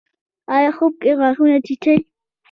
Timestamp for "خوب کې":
0.77-1.11